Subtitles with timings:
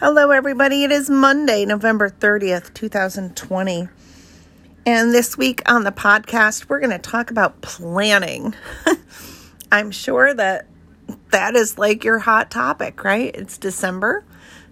[0.00, 0.84] Hello, everybody.
[0.84, 3.88] It is Monday, November 30th, 2020.
[4.86, 8.54] And this week on the podcast, we're going to talk about planning.
[9.72, 10.68] I'm sure that
[11.30, 13.34] that is like your hot topic, right?
[13.34, 14.24] It's December.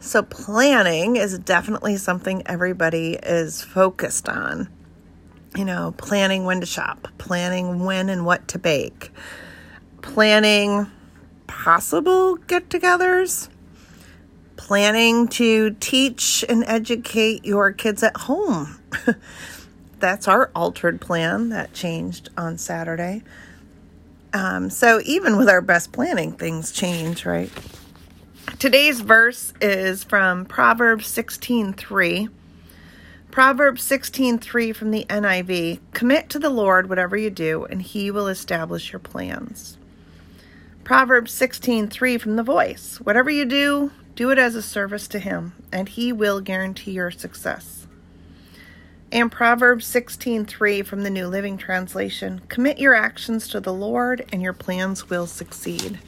[0.00, 4.68] So, planning is definitely something everybody is focused on.
[5.54, 9.12] You know, planning when to shop, planning when and what to bake,
[10.00, 10.90] planning
[11.46, 13.51] possible get togethers
[14.62, 18.78] planning to teach and educate your kids at home.
[19.98, 23.24] That's our altered plan that changed on Saturday.
[24.32, 27.50] Um, so even with our best planning, things change, right?
[28.60, 32.28] Today's verse is from Proverbs 16:3.
[33.32, 35.80] Proverbs 16:3 from the NIV.
[35.92, 39.76] Commit to the Lord whatever you do, and he will establish your plans.
[40.84, 43.00] Proverbs 16:3 from the Voice.
[43.02, 47.10] Whatever you do, do it as a service to Him, and He will guarantee your
[47.10, 47.86] success.
[49.10, 54.40] And Proverbs 16:3 from the New Living Translation, commit your actions to the Lord and
[54.40, 55.98] your plans will succeed.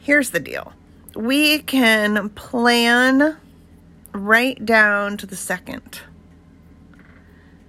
[0.00, 0.72] Here's the deal.
[1.14, 3.36] We can plan
[4.12, 6.00] right down to the second.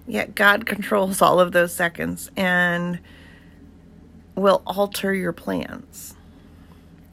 [0.08, 3.00] Yet God controls all of those seconds and
[4.36, 6.16] will alter your plans.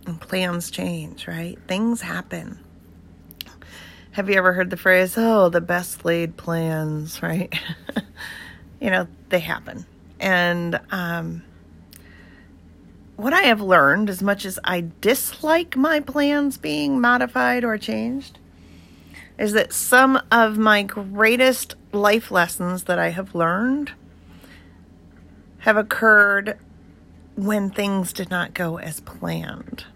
[0.06, 1.58] And plans change, right?
[1.68, 2.58] Things happen.
[4.12, 7.52] Have you ever heard the phrase, oh, the best laid plans, right?
[8.80, 9.86] you know, they happen.
[10.20, 11.42] And um,
[13.16, 18.38] what I have learned, as much as I dislike my plans being modified or changed,
[19.38, 23.92] is that some of my greatest life lessons that I have learned
[25.60, 26.58] have occurred
[27.34, 29.86] when things did not go as planned.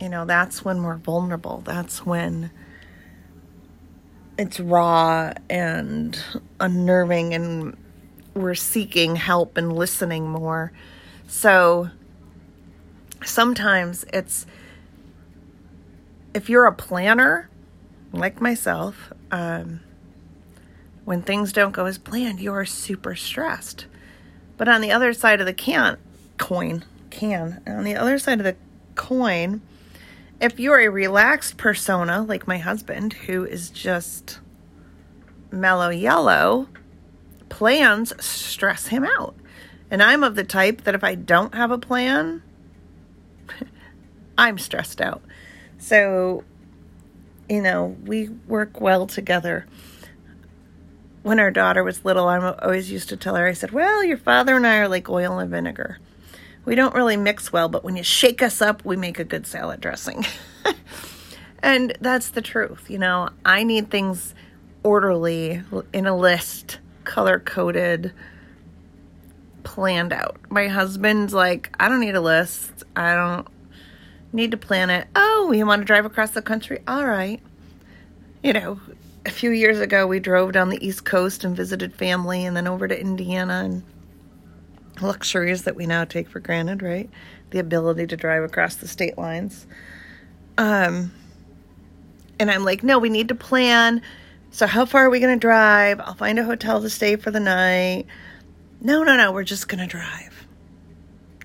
[0.00, 1.62] You know, that's when we're vulnerable.
[1.64, 2.50] That's when
[4.38, 6.18] it's raw and
[6.60, 7.76] unnerving and
[8.34, 10.72] we're seeking help and listening more.
[11.26, 11.90] So
[13.24, 14.46] sometimes it's
[16.34, 17.48] if you're a planner
[18.12, 19.80] like myself, um,
[21.06, 23.86] when things don't go as planned, you are super stressed.
[24.58, 25.96] But on the other side of the can
[26.36, 28.56] coin, can on the other side of the
[28.94, 29.62] coin,
[30.40, 34.40] if you're a relaxed persona like my husband, who is just
[35.50, 36.68] mellow yellow,
[37.48, 39.34] plans stress him out.
[39.90, 42.42] And I'm of the type that if I don't have a plan,
[44.38, 45.22] I'm stressed out.
[45.78, 46.44] So,
[47.48, 49.66] you know, we work well together.
[51.22, 54.16] When our daughter was little, I always used to tell her, I said, Well, your
[54.16, 55.98] father and I are like oil and vinegar.
[56.66, 59.46] We don't really mix well, but when you shake us up, we make a good
[59.46, 60.26] salad dressing.
[61.62, 62.90] and that's the truth.
[62.90, 64.34] You know, I need things
[64.82, 65.62] orderly
[65.92, 68.12] in a list, color coded,
[69.62, 70.38] planned out.
[70.50, 72.82] My husband's like, I don't need a list.
[72.96, 73.46] I don't
[74.32, 75.06] need to plan it.
[75.14, 76.80] Oh, you want to drive across the country?
[76.88, 77.40] All right.
[78.42, 78.80] You know,
[79.24, 82.66] a few years ago, we drove down the East Coast and visited family and then
[82.66, 83.84] over to Indiana and
[85.02, 87.10] luxuries that we now take for granted, right?
[87.50, 89.66] The ability to drive across the state lines.
[90.58, 91.12] Um,
[92.38, 94.02] and I'm like, no, we need to plan.
[94.50, 96.00] So, how far are we going to drive?
[96.00, 98.06] I'll find a hotel to stay for the night.
[98.80, 100.46] No, no, no, we're just going to drive.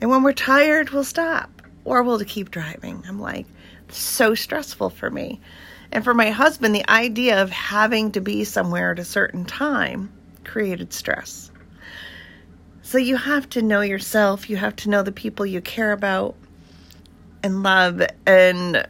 [0.01, 3.03] And when we're tired, we'll stop or we'll keep driving.
[3.07, 3.45] I'm like,
[3.90, 5.40] so stressful for me.
[5.91, 10.11] And for my husband, the idea of having to be somewhere at a certain time
[10.44, 11.50] created stress.
[12.91, 16.35] So you have to know yourself, you have to know the people you care about
[17.41, 18.85] and love and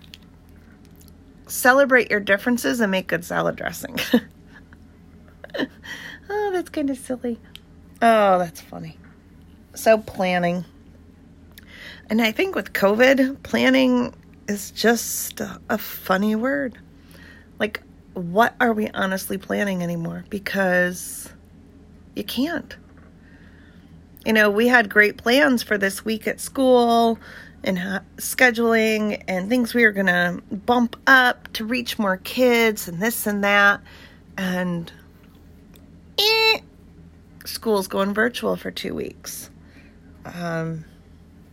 [1.46, 4.00] celebrate your differences and make good salad dressing.
[6.32, 7.40] oh, that's kind of silly.
[8.02, 8.98] Oh, that's funny.
[9.76, 10.66] So, planning.
[12.10, 14.16] And I think with COVID, planning
[14.48, 16.76] is just a, funny word.
[17.60, 17.84] Like,
[18.16, 20.26] what are we honestly planning anymore?
[20.32, 21.32] Because
[22.16, 22.76] you can't
[24.26, 27.18] you know, we had great plans for this week at school
[27.64, 32.88] and ha- scheduling and things we were going to bump up to reach more kids
[32.88, 33.82] and this and that.
[34.38, 34.92] And
[36.18, 36.60] eh,
[37.46, 39.50] school's going virtual for two weeks.
[40.26, 40.86] Um,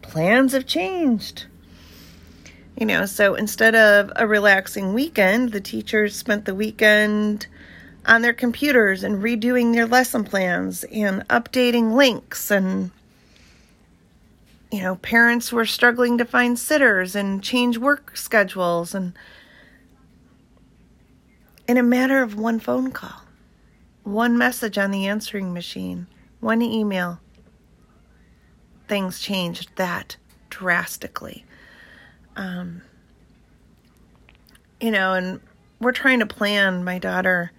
[0.03, 1.47] plans have changed.
[2.79, 7.49] You know, so instead of a relaxing weekend, the teachers spent the weekend
[8.09, 12.91] on their computers and redoing their lesson plans and updating links and
[14.73, 19.13] you know parents were struggling to find sitters and change work schedules and
[21.69, 23.23] in a matter of one phone call,
[24.03, 26.07] one message on the answering machine,
[26.41, 27.21] one email,
[28.89, 30.17] things changed that
[30.49, 31.45] drastically.
[32.37, 32.81] Um,
[34.81, 35.41] you know, and
[35.79, 36.85] we're trying to plan.
[36.85, 37.53] My daughter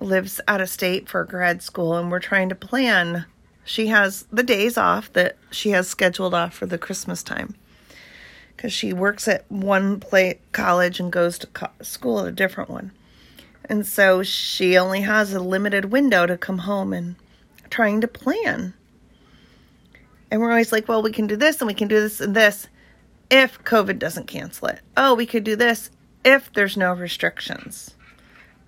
[0.00, 3.26] lives out of state for grad school, and we're trying to plan.
[3.64, 7.54] She has the days off that she has scheduled off for the Christmas time
[8.56, 12.70] because she works at one play college and goes to co- school at a different
[12.70, 12.90] one.
[13.66, 17.16] And so she only has a limited window to come home and
[17.70, 18.74] trying to plan.
[20.30, 22.34] And we're always like, well, we can do this and we can do this and
[22.34, 22.68] this
[23.30, 24.80] if COVID doesn't cancel it.
[24.96, 25.90] Oh, we could do this
[26.24, 27.94] if there's no restrictions.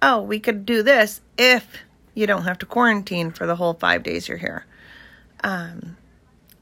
[0.02, 1.78] Oh, we could do this if
[2.14, 4.64] you don't have to quarantine for the whole five days you're here.
[5.44, 5.96] Um,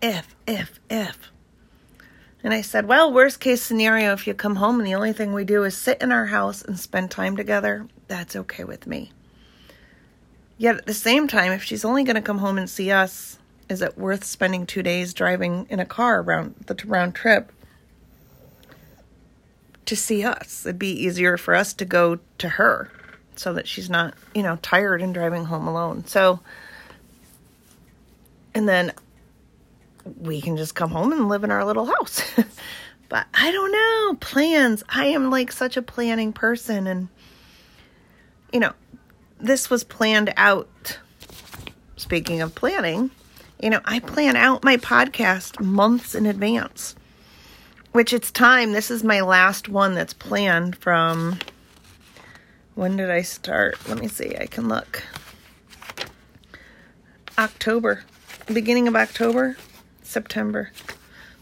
[0.02, 1.30] if, if, if.
[2.42, 5.32] And I said, well, worst case scenario, if you come home and the only thing
[5.32, 9.12] we do is sit in our house and spend time together, that's okay with me.
[10.56, 13.38] Yet at the same time, if she's only going to come home and see us,
[13.68, 17.52] is it worth spending two days driving in a car around the round trip
[19.86, 20.64] to see us?
[20.64, 22.90] It'd be easier for us to go to her
[23.38, 26.04] so that she's not, you know, tired and driving home alone.
[26.06, 26.40] So,
[28.54, 28.92] and then
[30.20, 32.22] we can just come home and live in our little house.
[33.08, 34.16] but I don't know.
[34.20, 34.82] Plans.
[34.88, 36.86] I am like such a planning person.
[36.86, 37.08] And,
[38.52, 38.72] you know,
[39.38, 40.98] this was planned out.
[41.96, 43.10] Speaking of planning,
[43.60, 46.94] you know, I plan out my podcast months in advance,
[47.90, 48.72] which it's time.
[48.72, 51.40] This is my last one that's planned from
[52.78, 53.76] when did I start?
[53.88, 54.36] Let me see.
[54.40, 55.02] I can look.
[57.36, 58.04] October,
[58.46, 59.56] beginning of October.
[60.04, 60.70] September.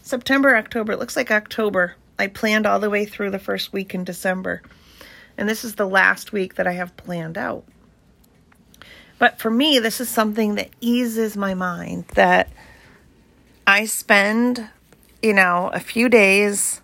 [0.01, 0.93] September, October.
[0.93, 1.93] It looks like October.
[2.17, 4.63] I planned all the way through the first week in December.
[5.37, 7.65] And this is the last week that I have planned out.
[9.19, 12.49] But for me, this is something that eases my mind that
[13.67, 14.67] I spend,
[15.21, 16.81] you know, a few days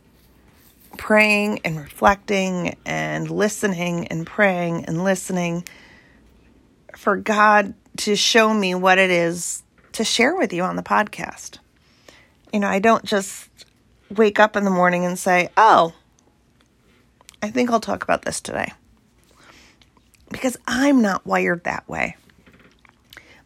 [0.97, 5.67] praying and reflecting and listening and praying and listening
[6.95, 9.63] for God to show me what it is
[9.93, 11.59] to share with you on the podcast
[12.53, 13.49] you know, I don't just
[14.15, 15.93] wake up in the morning and say, oh,
[17.41, 18.71] I think I'll talk about this today.
[20.29, 22.15] Because I'm not wired that way.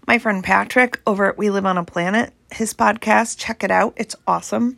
[0.06, 3.94] My friend Patrick over at We Live on a Planet, his podcast, check it out.
[3.96, 4.78] It's awesome.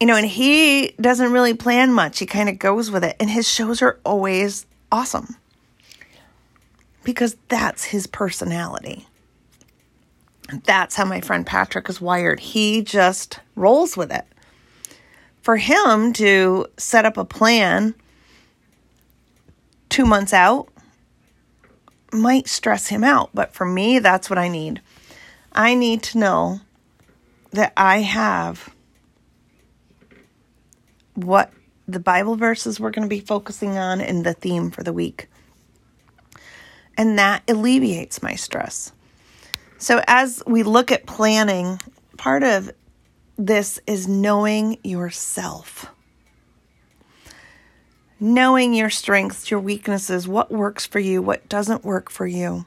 [0.00, 2.18] You know, and he doesn't really plan much.
[2.18, 3.16] He kind of goes with it.
[3.20, 5.36] And his shows are always awesome
[7.04, 9.06] because that's his personality.
[10.64, 12.40] That's how my friend Patrick is wired.
[12.40, 14.24] He just rolls with it.
[15.42, 17.94] For him to set up a plan
[19.88, 20.68] two months out
[22.12, 24.80] might stress him out, but for me, that's what I need.
[25.52, 26.60] I need to know
[27.52, 28.74] that I have
[31.24, 31.52] what
[31.88, 35.28] the Bible verses we're going to be focusing on and the theme for the week.
[36.96, 38.92] And that alleviates my stress.
[39.78, 41.80] So, as we look at planning,
[42.18, 42.70] part of
[43.38, 45.86] this is knowing yourself.
[48.18, 52.66] Knowing your strengths, your weaknesses, what works for you, what doesn't work for you.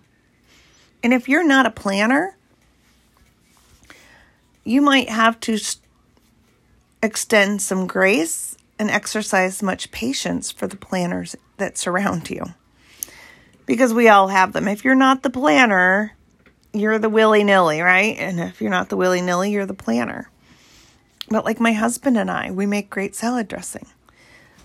[1.04, 2.36] And if you're not a planner,
[4.64, 5.60] you might have to
[7.04, 12.44] extend some grace and exercise much patience for the planners that surround you.
[13.66, 14.68] Because we all have them.
[14.68, 16.16] If you're not the planner,
[16.74, 18.18] you're the willy nilly, right?
[18.18, 20.30] And if you're not the willy nilly, you're the planner.
[21.30, 23.86] But like my husband and I, we make great salad dressing.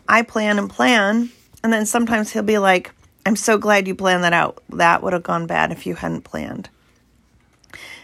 [0.08, 1.30] I plan and plan,
[1.62, 2.92] and then sometimes he'll be like,
[3.26, 4.62] I'm so glad you planned that out.
[4.70, 6.70] That would have gone bad if you hadn't planned.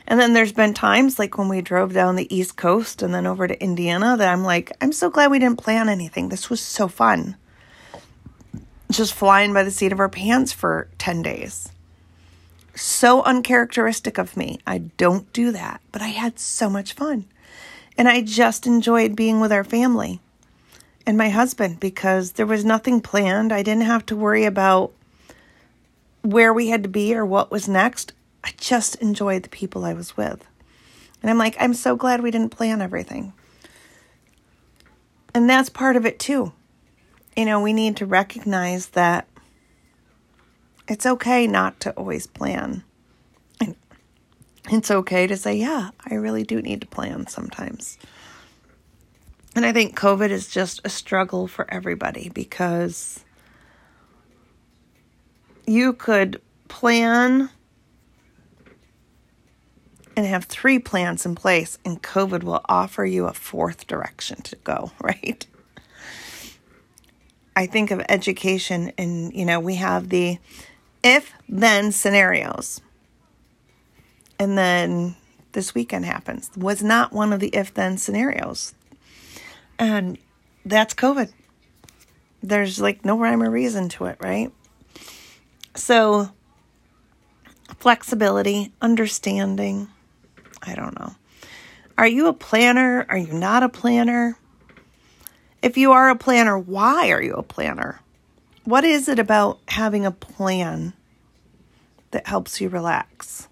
[0.06, 3.26] And then there's been times like when we drove down the East Coast and then
[3.26, 6.28] over to Indiana that I'm like, I'm so glad we didn't plan anything.
[6.28, 7.36] This was so fun.
[8.90, 11.70] Just flying by the seat of our pants for 10 days
[12.76, 14.58] so uncharacteristic of me.
[14.66, 17.26] I don't do that, but I had so much fun.
[17.96, 20.20] And I just enjoyed being with our family
[21.06, 23.52] and my husband because there was nothing planned.
[23.52, 24.92] I didn't have to worry about
[26.22, 28.12] where we had to be or what was next.
[28.44, 30.46] I just enjoyed the people I was with.
[31.22, 33.32] And I'm like, I'm so glad we didn't plan everything.
[35.34, 36.52] And that's part of it too.
[37.36, 39.26] You know, we need to recognize that
[40.86, 42.84] it's okay not to always plan.
[43.60, 43.74] And
[44.70, 47.98] it's okay to say, yeah, I really do need to plan sometimes.
[49.56, 53.24] And I think COVID is just a struggle for everybody because
[55.66, 57.48] you could plan
[60.16, 64.56] and have three plans in place, and COVID will offer you a fourth direction to
[64.56, 65.46] go, right?
[67.56, 70.38] I think of education, and you know, we have the
[71.02, 72.80] if then scenarios.
[74.38, 75.14] And then
[75.52, 76.50] this weekend happens.
[76.56, 78.74] Was not one of the if then scenarios.
[79.78, 80.18] And
[80.64, 81.32] that's COVID.
[82.42, 84.50] There's like no rhyme or reason to it, right?
[85.74, 86.30] So,
[87.78, 89.88] flexibility, understanding.
[90.66, 91.14] I don't know.
[91.96, 93.06] Are you a planner?
[93.08, 94.36] Are you not a planner?
[95.62, 98.00] If you are a planner, why are you a planner?
[98.64, 100.92] What is it about having a plan
[102.10, 103.48] that helps you relax?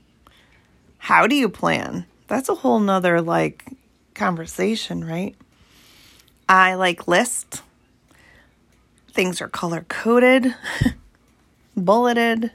[0.98, 2.06] How do you plan?
[2.28, 3.64] That's a whole nother like
[4.14, 5.34] conversation, right?
[6.48, 7.62] I like lists.
[9.12, 10.54] Things are color coded,
[11.76, 12.50] bulleted.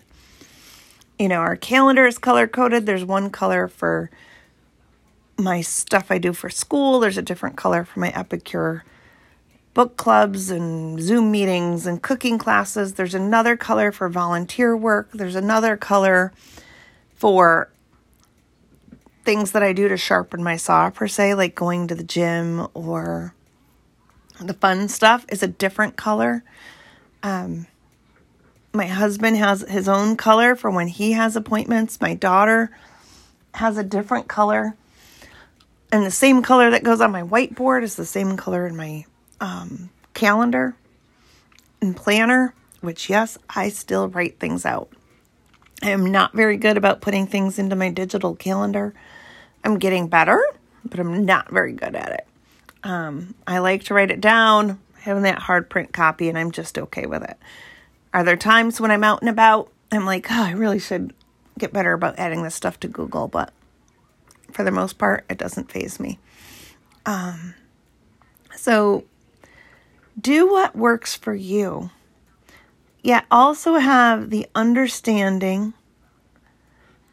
[1.19, 2.85] You know, our calendar is color coded.
[2.85, 4.09] There's one color for
[5.37, 8.83] my stuff I do for school, there's a different color for my Epicure
[9.73, 12.95] book clubs and Zoom meetings and cooking classes.
[12.95, 15.09] There's another color for volunteer work.
[15.13, 16.33] There's another color
[17.15, 17.69] for
[19.23, 22.67] things that I do to sharpen my saw, per se, like going to the gym
[22.73, 23.35] or
[24.39, 26.43] the fun stuff is a different color.
[27.21, 27.67] Um,
[28.73, 31.99] my husband has his own color for when he has appointments.
[31.99, 32.71] My daughter
[33.55, 34.75] has a different color.
[35.91, 39.05] And the same color that goes on my whiteboard is the same color in my
[39.39, 40.75] um, calendar
[41.81, 44.89] and planner, which, yes, I still write things out.
[45.81, 48.93] I am not very good about putting things into my digital calendar.
[49.63, 50.41] I'm getting better,
[50.83, 52.27] but I'm not very good at it.
[52.83, 56.77] Um, I like to write it down, having that hard print copy, and I'm just
[56.77, 57.37] okay with it.
[58.13, 59.71] Are there times when I'm out and about?
[59.91, 61.13] I'm like, oh, I really should
[61.57, 63.53] get better about adding this stuff to Google, but
[64.51, 66.19] for the most part, it doesn't faze me.
[67.05, 67.53] Um,
[68.55, 69.05] so
[70.19, 71.91] do what works for you,
[73.01, 75.73] yet also have the understanding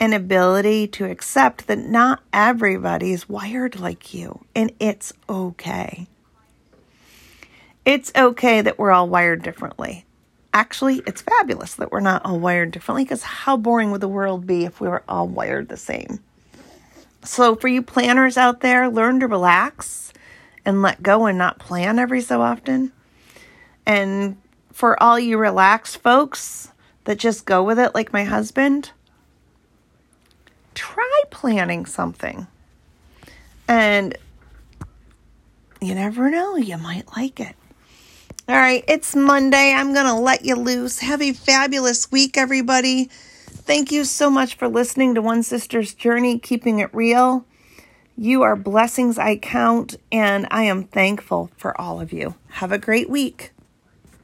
[0.01, 6.07] and ability to accept that not everybody is wired like you, and it's okay.
[7.85, 10.05] It's okay that we're all wired differently.
[10.53, 14.47] Actually, it's fabulous that we're not all wired differently because how boring would the world
[14.47, 16.21] be if we were all wired the same?
[17.25, 20.13] So, for you planners out there, learn to relax
[20.65, 22.93] and let go and not plan every so often.
[23.87, 24.37] And
[24.73, 26.71] for all you relaxed folks
[27.05, 28.91] that just go with it, like my husband,
[30.75, 32.47] try planning something.
[33.69, 34.17] And
[35.81, 37.57] you never know, you might like it.
[38.47, 39.73] All right, it's Monday.
[39.73, 40.99] I'm going to let you loose.
[40.99, 43.09] Have a fabulous week, everybody.
[43.67, 47.47] Thank you so much for listening to One Sister's Journey, keeping it real.
[48.15, 52.35] You are blessings I count, and I am thankful for all of you.
[52.51, 53.54] Have a great week.